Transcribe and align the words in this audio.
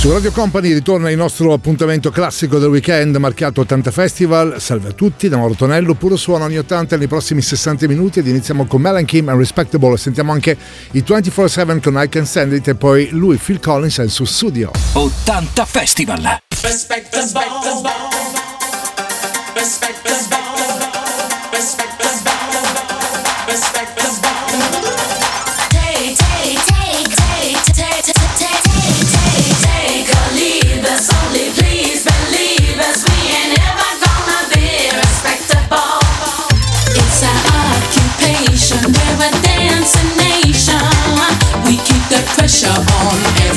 Su 0.00 0.10
Radio 0.10 0.32
Company 0.32 0.72
ritorna 0.72 1.10
il 1.10 1.16
nostro 1.18 1.52
appuntamento 1.52 2.08
classico 2.10 2.58
del 2.58 2.70
weekend 2.70 3.14
marchiato 3.16 3.60
80 3.60 3.90
Festival. 3.90 4.58
Salve 4.58 4.88
a 4.88 4.92
tutti, 4.92 5.28
da 5.28 5.36
Mauro 5.36 5.52
Tonello, 5.52 5.92
puro 5.92 6.16
suono 6.16 6.44
anni 6.44 6.56
80 6.56 6.96
nei 6.96 7.06
prossimi 7.06 7.42
60 7.42 7.86
minuti 7.86 8.20
ed 8.20 8.26
iniziamo 8.26 8.64
con 8.64 8.80
Melan 8.80 9.04
Kim 9.04 9.28
and 9.28 9.38
Respectable. 9.38 9.98
Sentiamo 9.98 10.32
anche 10.32 10.56
i 10.92 11.04
24-7 11.06 11.82
con 11.82 12.00
I 12.02 12.08
Can 12.08 12.24
Stand 12.24 12.54
It 12.54 12.68
e 12.68 12.74
poi 12.76 13.10
lui, 13.10 13.36
Phil 13.36 13.60
Collins, 13.60 13.98
è 13.98 14.02
il 14.02 14.10
suo 14.10 14.24
studio. 14.24 14.70
80 14.94 15.66
Festival. 15.66 16.40
Respectable. 16.62 17.42
Respectable. 17.62 18.19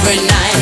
Every 0.06 0.28
night. 0.28 0.53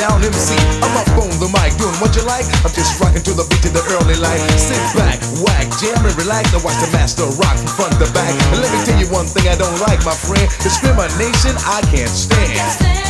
Down 0.00 0.24
MC. 0.24 0.56
I'm 0.80 0.96
up 0.96 1.12
on 1.20 1.28
the 1.36 1.52
mic, 1.52 1.76
doing 1.76 1.92
what 2.00 2.16
you 2.16 2.24
like. 2.24 2.48
I'm 2.64 2.72
just 2.72 2.96
rocking 2.96 3.20
to 3.20 3.36
the 3.36 3.44
beat 3.52 3.68
of 3.68 3.76
the 3.76 3.84
early 4.00 4.16
light. 4.16 4.40
Sit 4.56 4.80
back, 4.96 5.20
whack, 5.44 5.68
jam 5.76 6.00
and 6.00 6.16
relax. 6.16 6.56
I 6.56 6.64
watch 6.64 6.80
the 6.80 6.88
master 6.88 7.28
rock 7.36 7.60
from 7.60 7.68
front 7.76 7.94
to 8.00 8.08
back. 8.16 8.32
And 8.56 8.64
let 8.64 8.72
me 8.72 8.80
tell 8.88 8.96
you 8.96 9.12
one 9.12 9.28
thing 9.28 9.44
I 9.52 9.60
don't 9.60 9.76
like, 9.84 10.00
my 10.08 10.16
friend. 10.16 10.48
Discrimination 10.64 11.52
I 11.68 11.84
can't 11.92 12.08
stand. 12.08 13.09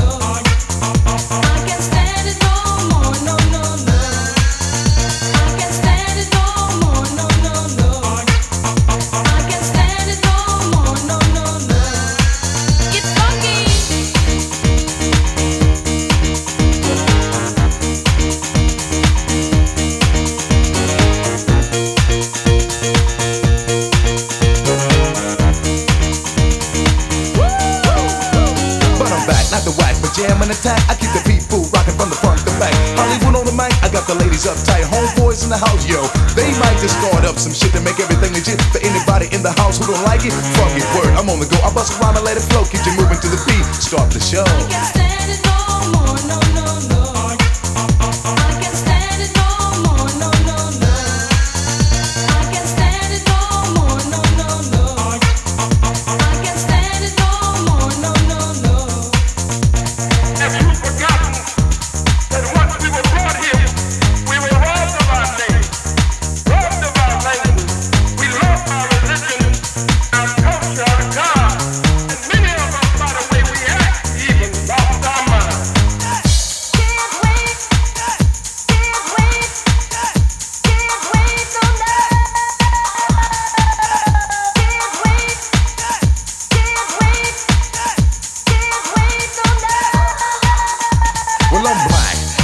Don't 39.91 40.05
like 40.05 40.23
it, 40.23 40.31
fuck 40.55 40.71
it, 40.71 40.85
word. 40.95 41.13
I'm 41.19 41.29
on 41.29 41.39
the 41.39 41.45
go. 41.45 41.57
I 41.63 41.73
bust 41.73 41.93
a 41.93 41.99
rhyme 41.99 42.15
and 42.15 42.25
let 42.25 42.37
it 42.37 42.43
flow. 42.47 42.63
Keep 42.63 42.85
you 42.85 42.95
moving 42.95 43.19
to 43.19 43.27
the 43.27 43.41
beat. 43.45 43.65
Start 43.75 44.11
the 44.11 44.19
show. 44.19 44.70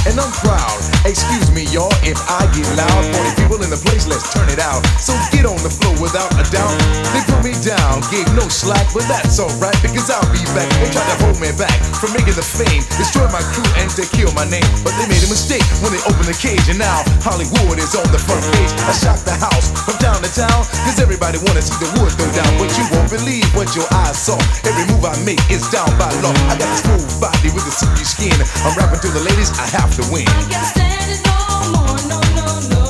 and 0.08 0.20
I'm 0.20 0.32
proud 0.32 0.87
in 3.68 3.76
the 3.76 3.84
place, 3.84 4.08
let's 4.08 4.32
turn 4.32 4.48
it 4.48 4.56
out. 4.56 4.80
So 4.96 5.12
get 5.28 5.44
on 5.44 5.60
the 5.60 5.68
floor 5.68 5.92
without 6.00 6.32
a 6.40 6.44
doubt. 6.48 6.72
They 7.12 7.20
put 7.28 7.44
me 7.44 7.52
down, 7.60 8.00
gave 8.08 8.24
no 8.32 8.48
slack, 8.48 8.88
but 8.96 9.04
that's 9.04 9.36
alright 9.36 9.76
because 9.84 10.08
I'll 10.08 10.24
be 10.32 10.40
back. 10.56 10.68
They 10.80 10.88
tried 10.88 11.04
to 11.12 11.16
hold 11.28 11.36
me 11.36 11.52
back 11.60 11.76
from 12.00 12.16
making 12.16 12.32
the 12.32 12.44
fame, 12.44 12.80
destroy 12.96 13.28
my 13.28 13.44
crew 13.52 13.68
and 13.76 13.92
to 14.00 14.08
kill 14.16 14.32
my 14.32 14.48
name. 14.48 14.64
But 14.80 14.96
they 14.96 15.04
made 15.04 15.20
a 15.20 15.28
mistake 15.28 15.64
when 15.84 15.92
they 15.92 16.00
opened 16.08 16.32
the 16.32 16.38
cage, 16.40 16.64
and 16.72 16.80
now 16.80 17.04
Hollywood 17.20 17.76
is 17.76 17.92
on 17.92 18.08
the 18.08 18.20
front 18.20 18.40
page. 18.56 18.72
I 18.88 18.92
shocked 18.96 19.28
the 19.28 19.36
house 19.36 19.68
from 19.84 20.00
town 20.00 20.24
to 20.24 20.30
town, 20.32 20.64
cause 20.88 20.96
everybody 20.96 21.36
wanna 21.44 21.60
see 21.60 21.76
the 21.76 21.92
wood 22.00 22.12
go 22.16 22.24
down. 22.32 22.48
But 22.56 22.72
you 22.80 22.88
won't 22.88 23.12
believe 23.12 23.48
what 23.52 23.68
your 23.76 23.88
eyes 23.92 24.16
saw. 24.16 24.40
Every 24.64 24.88
move 24.88 25.04
I 25.04 25.12
make 25.28 25.40
is 25.52 25.68
down 25.68 25.92
by 26.00 26.08
law. 26.24 26.32
I 26.48 26.56
got 26.56 26.68
this 26.72 26.80
smooth 26.88 27.20
body 27.20 27.52
with 27.52 27.68
a 27.68 27.74
silky 27.74 28.08
skin. 28.08 28.38
I'm 28.64 28.72
rapping 28.80 29.04
to 29.04 29.10
the 29.12 29.20
ladies, 29.28 29.52
I 29.60 29.68
have 29.76 29.92
to 30.00 30.04
win 30.08 30.24
no 31.16 31.72
more, 31.72 32.00
no, 32.08 32.20
no, 32.36 32.68
no. 32.68 32.87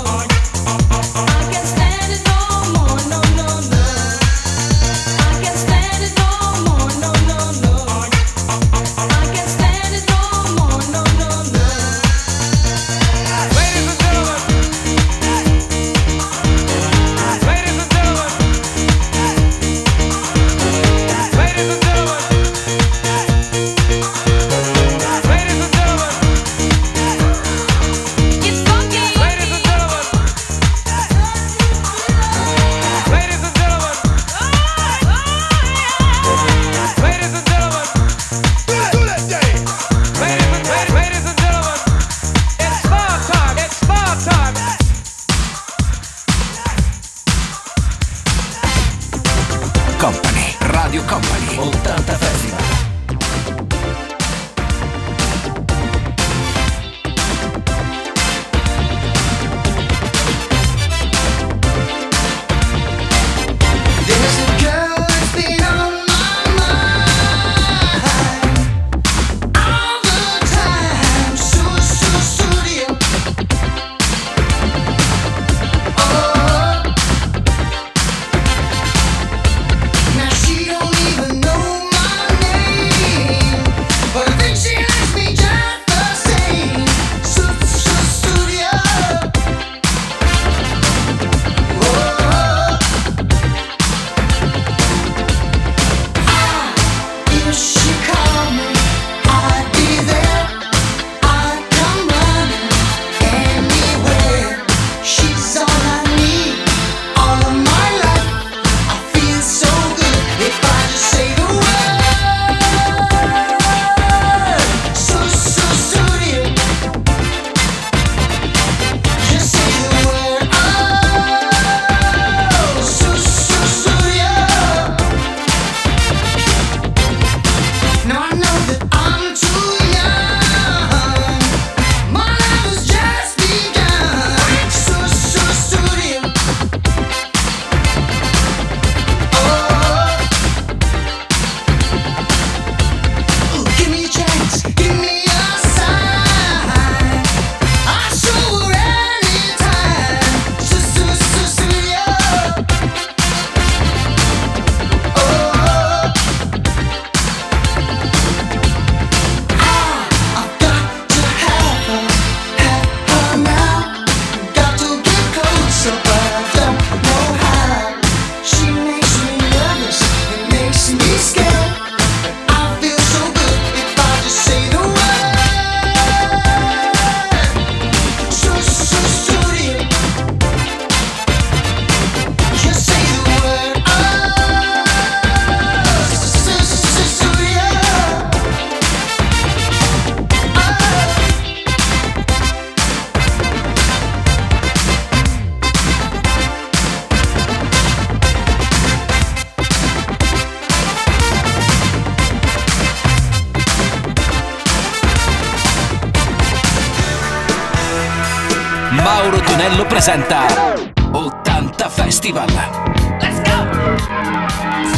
Presenta 209.88 210.74
80 211.10 211.88
Festival. 211.88 212.48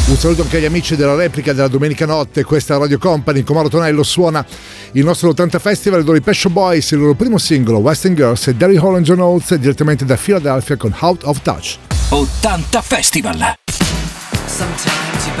Un 0.07 0.17
saluto 0.17 0.41
anche 0.41 0.57
agli 0.57 0.65
amici 0.65 0.95
della 0.97 1.15
replica 1.15 1.53
della 1.53 1.69
domenica 1.69 2.05
notte, 2.05 2.43
questa 2.43 2.75
è 2.75 2.77
Radio 2.77 2.97
Company, 2.97 3.43
con 3.43 3.55
Mauro 3.55 3.69
Tonello 3.69 4.03
suona 4.03 4.45
il 4.91 5.05
nostro 5.05 5.29
80 5.29 5.59
Festival 5.59 6.03
dove 6.03 6.17
i 6.17 6.21
Pescio 6.21 6.49
Boys, 6.49 6.91
il 6.91 6.99
loro 6.99 7.13
primo 7.13 7.37
singolo, 7.37 7.77
Western 7.79 8.13
Girls 8.13 8.47
e 8.47 8.55
Derry 8.55 8.75
Holland 8.77 9.05
John 9.05 9.21
Oates 9.21 9.57
direttamente 9.57 10.03
da 10.03 10.17
Philadelphia 10.17 10.75
con 10.75 10.93
Out 10.99 11.23
of 11.23 11.41
Touch. 11.41 11.77
80 12.09 12.81
Festival. 12.81 13.53
Sometimes 14.45 15.25
you're 15.25 15.40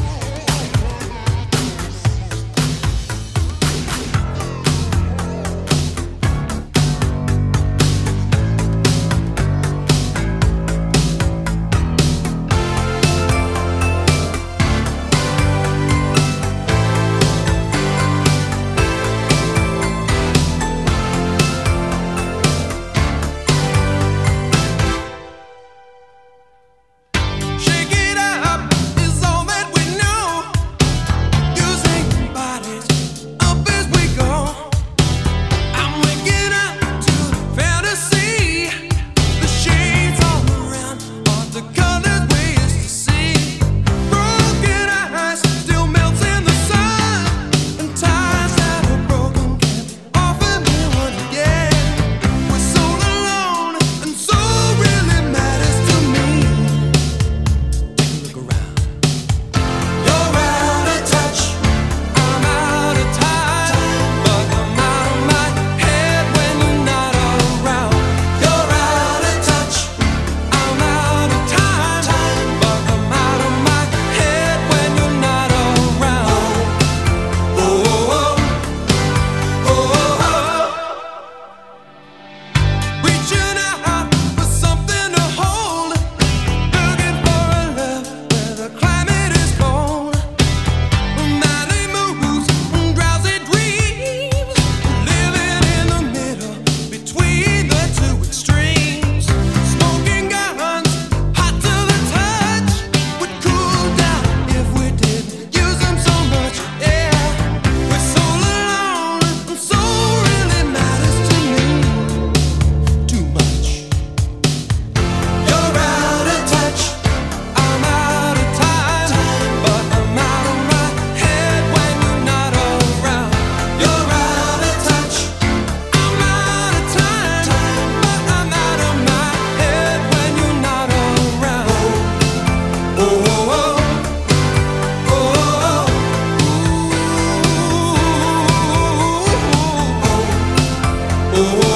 Oh. 141.33 141.70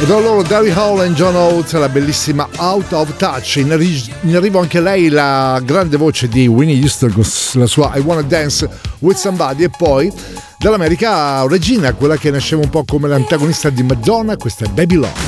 E 0.00 0.06
da 0.06 0.16
loro 0.20 0.42
Gary 0.42 0.70
Hall 0.70 1.02
e 1.02 1.10
John 1.10 1.34
Oates, 1.34 1.72
la 1.72 1.88
bellissima 1.88 2.48
Out 2.58 2.92
of 2.92 3.16
Touch. 3.16 3.56
In, 3.56 3.72
arri- 3.72 4.08
in, 4.20 4.36
arrivo 4.36 4.60
anche 4.60 4.80
lei 4.80 5.08
la 5.08 5.60
grande 5.64 5.96
voce 5.96 6.28
di 6.28 6.46
Winnie 6.46 6.80
Houston 6.80 7.10
con 7.12 7.24
la 7.54 7.66
sua 7.66 7.96
I 7.96 8.00
Wanna 8.00 8.22
Dance 8.22 8.68
with 9.00 9.16
Somebody. 9.16 9.64
E 9.64 9.70
poi 9.76 10.12
dall'America 10.56 11.44
Regina, 11.48 11.92
quella 11.94 12.16
che 12.16 12.30
nasceva 12.30 12.62
un 12.62 12.70
po' 12.70 12.84
come 12.84 13.08
l'antagonista 13.08 13.70
di 13.70 13.82
Madonna, 13.82 14.36
questa 14.36 14.66
è 14.66 14.68
Baby 14.68 14.94
Love. 14.94 15.27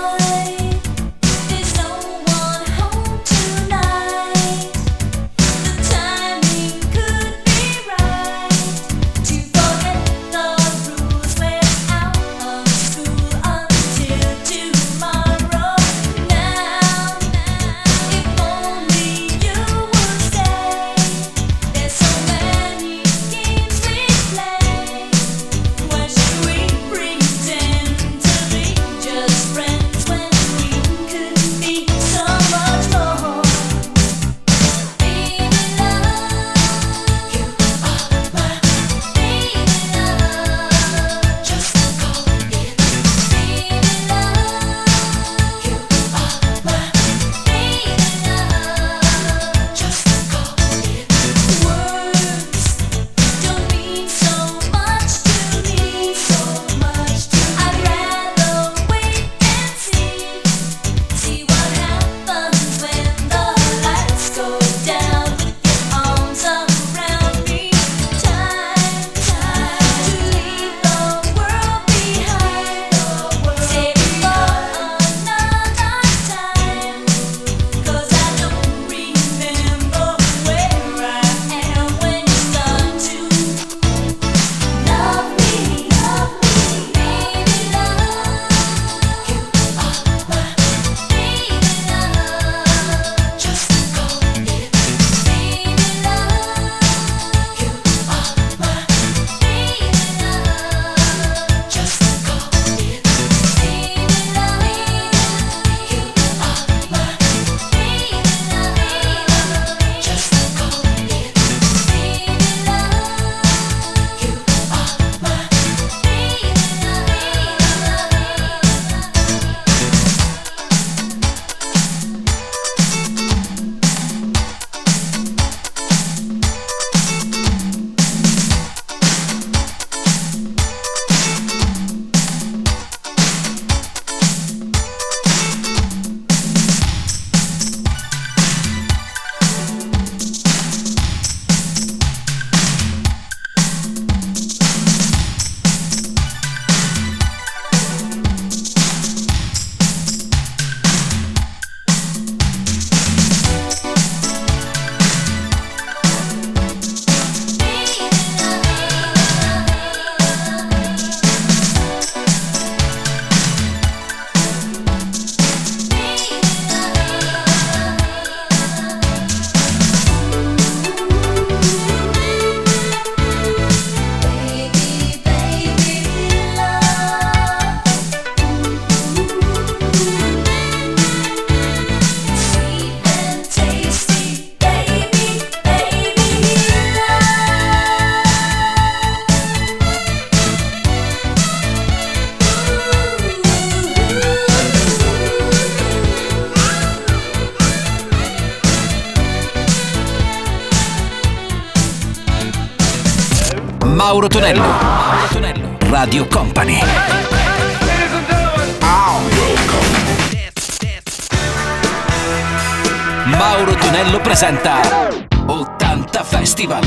Mauro 213.41 213.73
Tonello 213.73 214.21
presenta 214.21 215.09
80 215.47 216.23
Festival. 216.23 216.85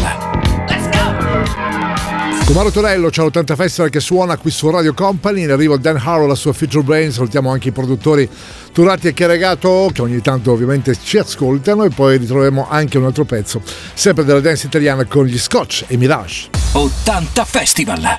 Let's 0.68 0.88
go! 0.88 2.44
Con 2.44 2.54
Mauro 2.54 2.70
Tonello 2.70 3.10
c'è 3.10 3.24
l'80 3.24 3.56
Festival 3.56 3.90
che 3.90 3.98
suona 3.98 4.36
qui 4.36 4.52
su 4.52 4.70
Radio 4.70 4.94
Company, 4.94 5.42
in 5.42 5.50
arrivo 5.50 5.76
Dan 5.78 5.96
Harrow, 5.96 6.28
la 6.28 6.36
sua 6.36 6.52
Future 6.52 6.84
Brain, 6.84 7.10
salutiamo 7.10 7.50
anche 7.50 7.70
i 7.70 7.72
produttori 7.72 8.30
Turati 8.72 9.08
e 9.08 9.14
Chiaregato 9.14 9.90
che 9.92 10.00
ogni 10.00 10.20
tanto 10.20 10.52
ovviamente 10.52 10.96
ci 11.02 11.18
ascoltano 11.18 11.82
e 11.82 11.88
poi 11.88 12.18
ritroveremo 12.18 12.68
anche 12.70 12.98
un 12.98 13.06
altro 13.06 13.24
pezzo, 13.24 13.60
sempre 13.92 14.24
della 14.24 14.38
dance 14.38 14.66
italiana 14.66 15.04
con 15.06 15.24
gli 15.24 15.36
Scotch 15.36 15.86
e 15.88 15.96
Mirage. 15.96 16.50
80 16.70 17.44
Festival! 17.44 18.18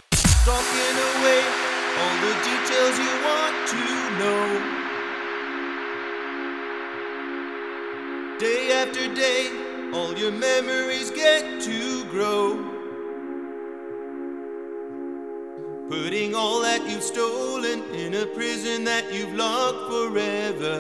that 18.96 19.14
you've 19.14 19.36
locked 19.36 19.92
forever 19.92 20.78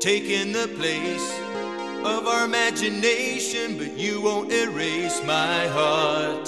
taking 0.00 0.52
the 0.52 0.68
place 0.78 1.30
of 2.02 2.26
our 2.26 2.46
imagination, 2.46 3.76
but 3.76 3.98
you 3.98 4.22
won't 4.22 4.50
erase 4.50 5.22
my 5.26 5.66
heart. 5.66 6.46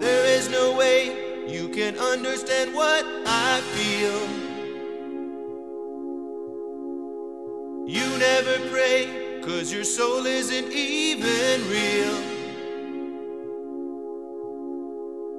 There 0.00 0.24
is 0.38 0.48
no 0.48 0.74
way 0.74 1.44
you 1.46 1.68
can 1.68 1.98
understand 1.98 2.74
what 2.74 3.04
I 3.26 3.60
feel. 3.74 4.20
You 7.86 8.06
never 8.18 8.56
pray, 8.70 9.40
cause 9.42 9.70
your 9.70 9.84
soul 9.84 10.24
isn't 10.24 10.72
even 10.72 11.68
real. 11.68 12.43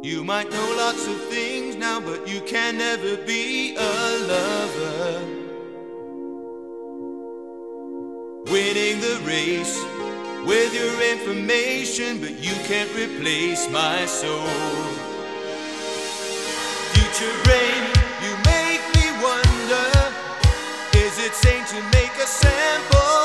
You 0.06 0.24
might 0.24 0.52
know 0.52 0.76
lots 0.78 1.08
of 1.08 1.20
things 1.30 1.76
now, 1.76 2.00
but 2.00 2.28
you 2.28 2.39
can 2.41 2.78
never 2.78 3.18
be 3.26 3.76
a 3.76 4.20
lover. 4.32 5.26
Winning 8.52 9.02
the 9.02 9.20
race 9.26 9.76
with 10.46 10.76
your 10.76 10.96
information, 11.12 12.20
but 12.20 12.38
you 12.38 12.54
can't 12.70 12.94
replace 12.94 13.68
my 13.72 14.06
soul. 14.06 14.46
Future 16.94 17.36
rain, 17.50 17.84
you 18.22 18.34
make 18.46 18.86
me 18.94 19.10
wonder 19.26 19.88
is 21.02 21.18
it 21.18 21.34
sane 21.34 21.65
to 21.65 21.82
make 21.98 22.13
a 22.22 22.28
sample? 22.28 23.25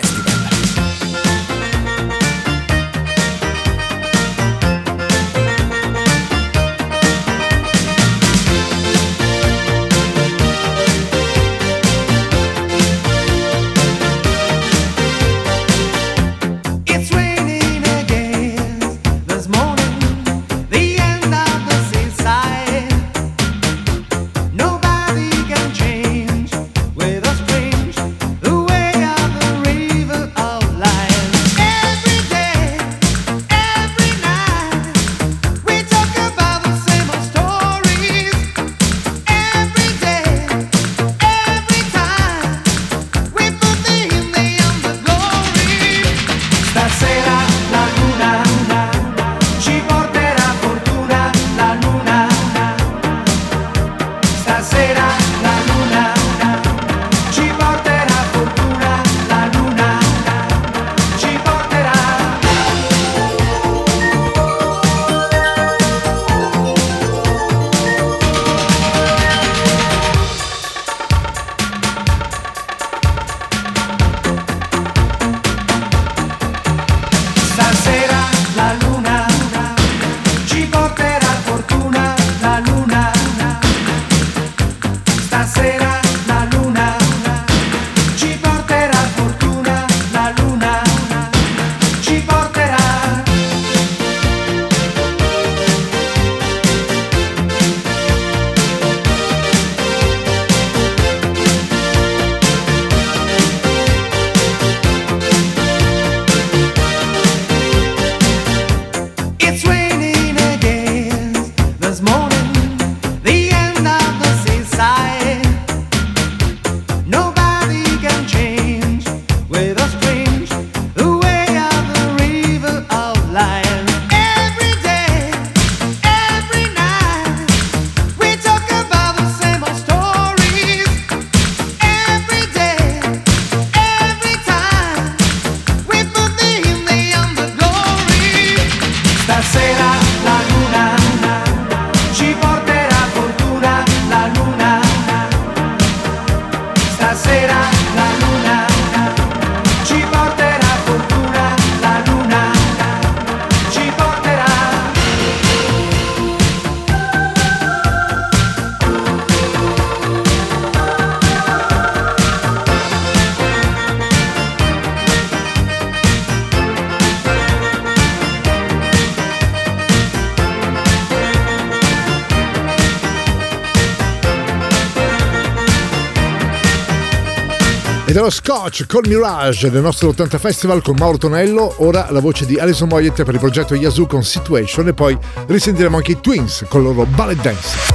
Roach, 178.61 178.85
Call 178.85 179.07
Mirage 179.07 179.71
del 179.71 179.81
nostro 179.81 180.09
80 180.09 180.37
Festival 180.37 180.83
con 180.83 180.95
Mauro 180.95 181.17
Tonello, 181.17 181.73
ora 181.77 182.11
la 182.11 182.19
voce 182.19 182.45
di 182.45 182.59
Alison 182.59 182.87
Moyet 182.89 183.23
per 183.23 183.33
il 183.33 183.39
progetto 183.39 183.73
Yazoo 183.73 184.05
con 184.05 184.23
Situation 184.23 184.87
e 184.87 184.93
poi 184.93 185.17
risentiremo 185.47 185.97
anche 185.97 186.11
i 186.11 186.19
Twins 186.21 186.65
con 186.69 186.81
il 186.81 186.87
loro 186.87 187.05
ballet 187.07 187.41
dance. 187.41 187.90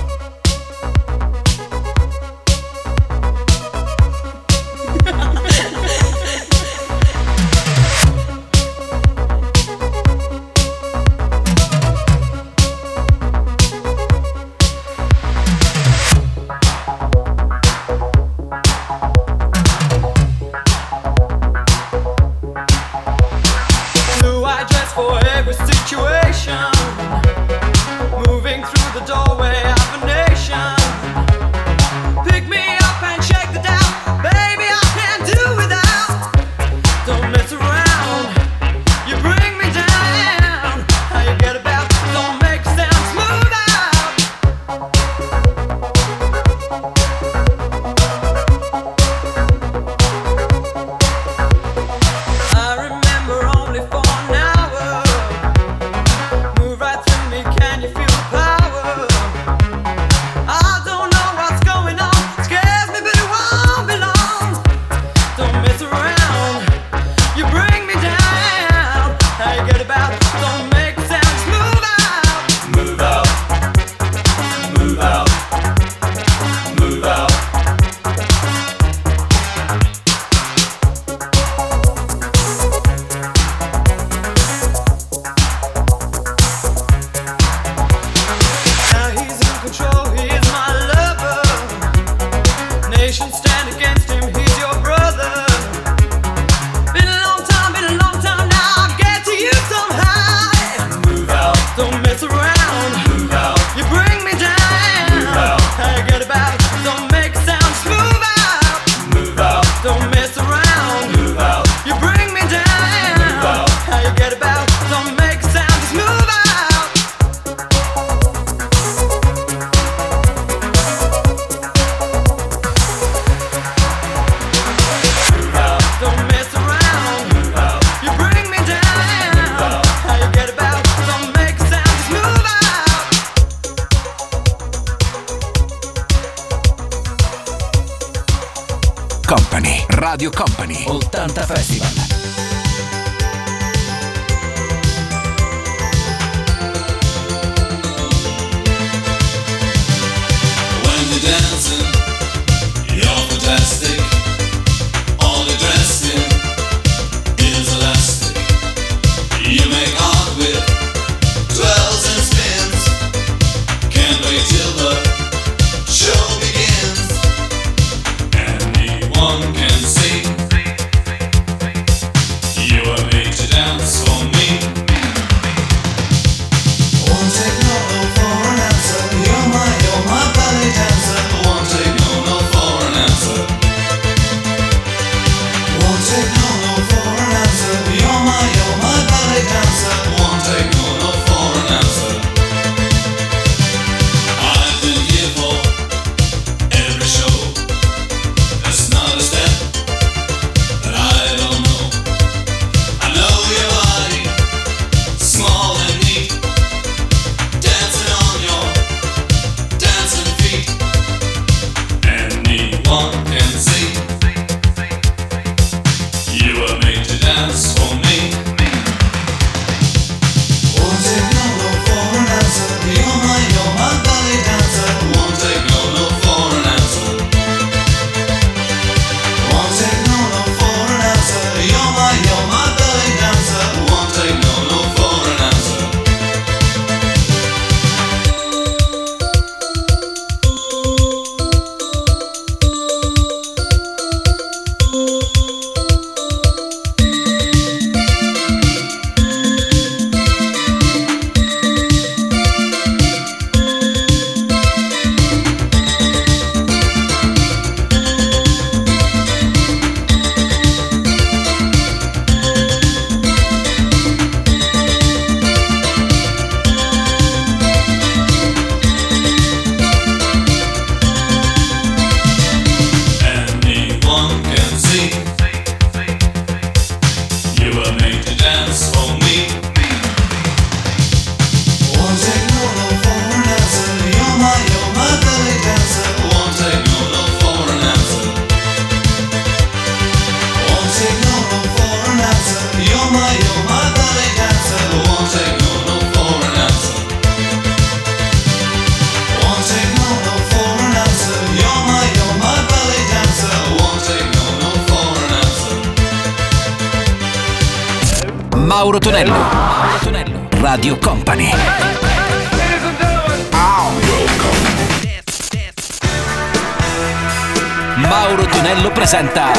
Mauro 318.08 318.46
Tonello 318.46 318.90
presenta 318.92 319.50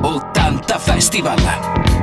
80 0.00 0.78
Festival. 0.78 1.38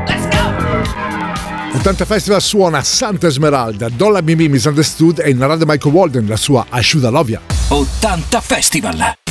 Let's 0.05 0.27
go! 0.27 1.77
80 1.77 2.05
Festival 2.05 2.41
suona 2.41 2.81
Santa 2.83 3.27
Esmeralda, 3.27 3.89
Dolla 3.89 4.21
Mimi 4.21 4.49
Misunderstood 4.49 5.19
e 5.19 5.33
Narada 5.33 5.65
Michael 5.65 5.93
Walden, 5.93 6.27
la 6.27 6.37
sua 6.37 6.65
Asciuda 6.69 7.09
Lovia. 7.09 7.41
80 7.69 8.41
Festival. 8.41 9.26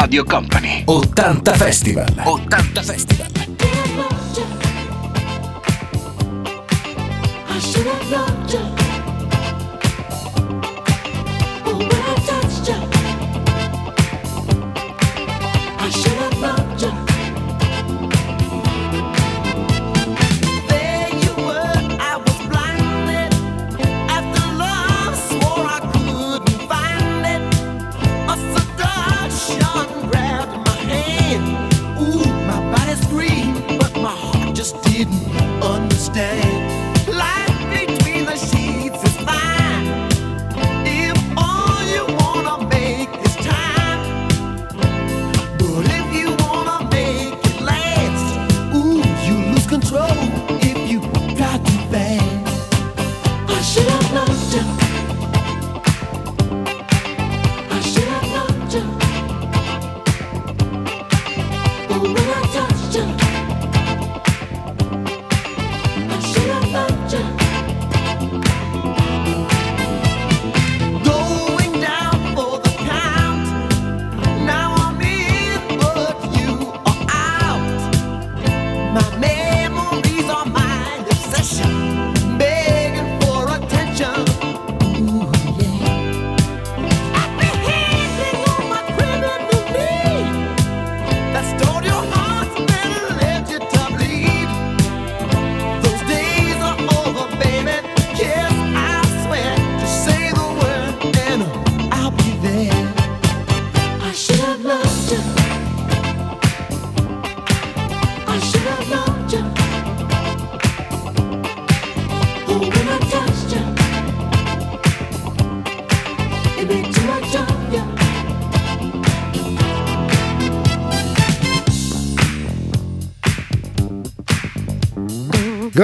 Radio 0.00 0.24
Company. 0.24 0.84
80 0.88 1.52
Festival. 1.56 2.02
80 2.02 2.82
Festival. 2.82 3.26
I 7.48 7.58
should 7.60 7.86
have 7.86 8.10
loved 8.10 8.52
you. 8.52 8.73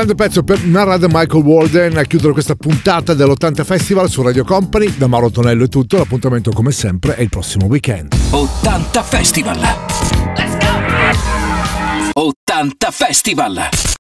Grande 0.01 0.17
pezzo 0.17 0.43
per 0.43 0.65
Narad 0.65 1.05
Michael 1.11 1.45
Walden 1.45 1.99
a 1.99 2.05
chiudere 2.05 2.33
questa 2.33 2.55
puntata 2.55 3.13
dell'80 3.13 3.65
Festival 3.65 4.09
su 4.09 4.23
Radio 4.23 4.45
Company. 4.45 4.97
Da 4.97 5.07
Mauro 5.07 5.31
Tonello 5.31 5.65
è 5.65 5.69
tutto, 5.69 5.99
l'appuntamento 5.99 6.53
come 6.53 6.71
sempre 6.71 7.17
è 7.17 7.21
il 7.21 7.29
prossimo 7.29 7.67
weekend. 7.67 8.15
80 8.31 9.03
Festival. 9.03 9.59
Let's 9.59 10.57
go! 12.15 12.19
80 12.19 12.91
Festival. 12.91 13.99